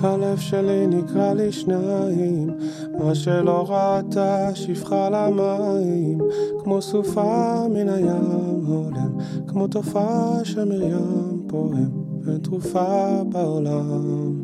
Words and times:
הלב 0.00 0.38
שלי 0.38 0.86
נקרע 0.86 1.34
לשניים, 1.34 2.50
מה 2.98 3.14
שלא 3.14 3.66
ראתה 3.68 4.54
שפחה 4.54 5.08
למים, 5.10 6.18
כמו 6.64 6.82
סופה 6.82 7.66
מן 7.68 7.88
הים 7.88 8.64
הולם, 8.66 9.18
כמו 9.46 9.66
תופעה 9.66 10.44
של 10.44 10.64
מרים 10.64 11.42
פועם, 11.46 11.90
ואין 12.22 12.38
תרופה 12.38 13.22
בעולם. 13.32 14.42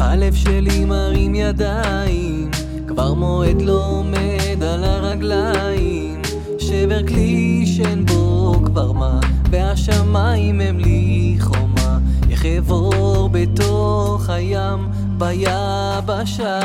הלב 0.00 0.34
שלי 0.34 0.84
מרים 0.84 1.34
ידיים, 1.34 2.50
כבר 2.86 3.14
מועד 3.14 3.62
לא 3.62 3.86
עומד 3.86 4.62
על 4.62 4.84
הרגליים, 4.84 6.22
שבר 6.58 7.06
כלי 7.06 7.66
שאין 7.66 8.06
בו 8.06 8.52
כבר 8.64 8.92
מה, 8.92 9.20
והשמיים 9.50 10.60
הם 10.60 10.78
לי 10.78 11.36
חומה, 11.40 11.98
איך 12.30 12.46
אעבור 12.46 13.07
בתוך 13.38 14.30
הים, 14.30 14.88
ביבשה. 15.18 16.60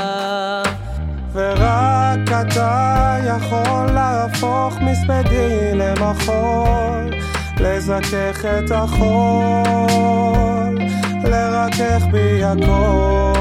ורק 1.34 2.32
אתה 2.42 3.18
יכול 3.26 3.86
להפוך 3.94 4.74
מספדי 4.82 5.76
למחול, 5.76 7.14
לזכך 7.60 8.46
את 8.46 8.72
החול, 8.72 10.78
לרכך 11.24 12.04
בי 12.12 12.44
הכל. 12.44 13.34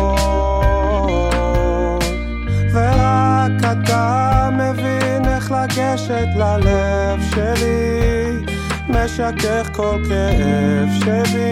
ורק 2.72 3.72
אתה 3.72 4.48
מבין 4.52 5.28
איך 5.28 5.52
לגשת 5.52 6.28
ללב 6.36 7.20
שלי, 7.34 8.44
משכך 8.88 9.68
כל 9.72 9.98
כאב 10.08 10.88
שבי, 11.00 11.51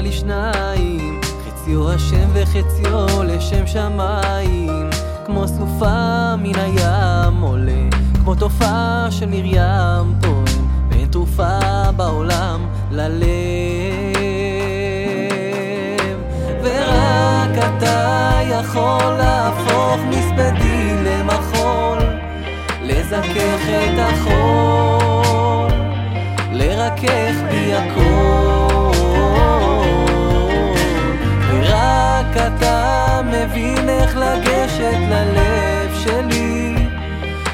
נקרע 0.00 0.08
לשניים, 0.08 1.20
חציו 1.46 1.90
השם 1.92 2.28
וחציו 2.32 3.22
לשם 3.24 3.66
שמיים, 3.66 4.90
כמו 5.26 5.48
סופה 5.48 6.36
מן 6.36 6.58
הים 6.58 7.40
עולה, 7.40 7.88
כמו 8.14 8.34
תופעה 8.34 9.06
של 9.10 9.26
מרים 9.26 10.14
פועם, 10.20 10.68
ואין 10.90 11.08
תרופה 11.08 11.58
בעולם 11.96 12.66
ללב. 12.90 13.20
ורק 16.62 17.58
אתה 17.58 18.30
יכול 18.50 19.12
להפוך 19.18 20.00
מספדי 20.08 20.94
למחול, 21.04 21.98
לזכך 22.82 23.68
את 23.68 23.98
החול. 23.98 25.70
לרכך 26.52 27.34
בי 27.50 27.74
הכל 27.74 28.29
אתה 32.56 33.20
מבין 33.24 33.88
איך 33.88 34.16
לגשת 34.16 34.98
ללב 35.10 35.94
שלי? 35.94 36.74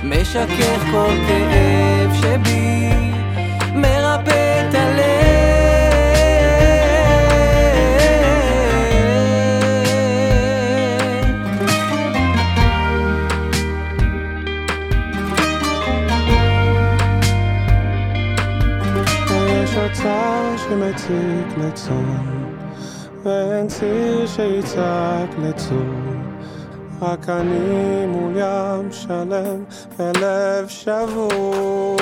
משכך 0.03 0.83
כל 0.91 1.15
כאב 1.29 2.15
שבי 2.15 2.91
מרפא 3.75 4.69
את 4.69 4.75
הלב. 4.75 5.27
יש 19.65 19.77
אוצר 19.77 20.57
שמציק 20.57 21.59
לצאן, 21.59 22.46
ואין 23.27 23.67
ציר 23.69 24.27
שיצעק 24.27 25.31
לצור. 25.43 25.79
רק 27.03 27.29
אני 27.29 28.07
מול 28.07 28.37
ים 28.37 28.93
שלם 28.93 29.65
ולב 29.99 30.69
שבור. 30.69 31.97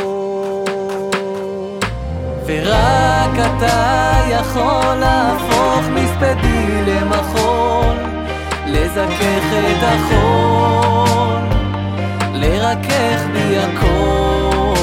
ורק 2.47 3.33
אתה 3.35 4.13
יכול 4.31 4.95
להפוך 4.95 5.89
מספדי 5.95 6.83
למחול, 6.87 7.97
לזכך 8.67 9.47
את 9.53 9.83
החול, 9.83 11.41
לרכך 12.35 13.25
בי 13.33 13.59
הכל. 13.59 14.75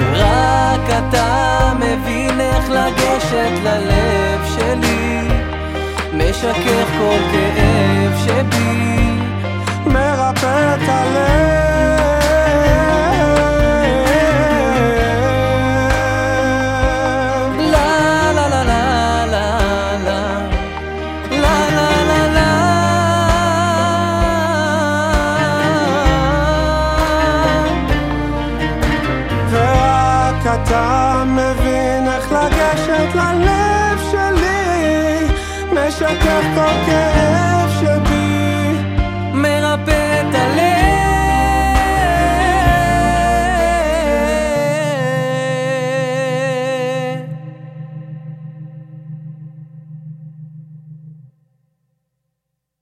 ורק 0.00 0.90
אתה 0.90 1.72
מבין 1.78 2.40
איך 2.40 2.70
לגשת 2.70 3.03
משכך 6.34 6.88
כל 6.98 7.18
כאב 7.32 8.12
שבי. 8.24 8.63
acha 35.94 36.08
que 36.18 36.54
qualquer 36.54 37.53